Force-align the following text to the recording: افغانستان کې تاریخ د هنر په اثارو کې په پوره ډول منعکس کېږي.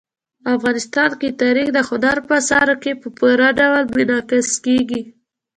افغانستان 0.55 1.11
کې 1.19 1.37
تاریخ 1.41 1.67
د 1.73 1.79
هنر 1.89 2.17
په 2.27 2.33
اثارو 2.41 2.75
کې 2.83 2.91
په 3.01 3.07
پوره 3.17 3.49
ډول 3.59 3.83
منعکس 3.95 4.47
کېږي. 4.65 5.01